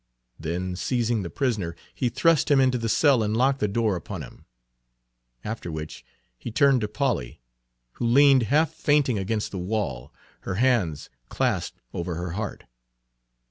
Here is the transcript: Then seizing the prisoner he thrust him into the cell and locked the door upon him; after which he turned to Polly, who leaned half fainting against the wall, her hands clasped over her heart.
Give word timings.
Then 0.39 0.75
seizing 0.75 1.21
the 1.21 1.29
prisoner 1.29 1.75
he 1.93 2.09
thrust 2.09 2.49
him 2.49 2.59
into 2.59 2.79
the 2.79 2.89
cell 2.89 3.21
and 3.21 3.37
locked 3.37 3.59
the 3.59 3.67
door 3.67 3.95
upon 3.95 4.23
him; 4.23 4.45
after 5.43 5.71
which 5.71 6.03
he 6.39 6.49
turned 6.49 6.81
to 6.81 6.87
Polly, 6.87 7.39
who 7.91 8.07
leaned 8.07 8.41
half 8.49 8.71
fainting 8.73 9.19
against 9.19 9.51
the 9.51 9.59
wall, 9.59 10.11
her 10.39 10.55
hands 10.55 11.11
clasped 11.29 11.79
over 11.93 12.15
her 12.15 12.31
heart. 12.31 12.63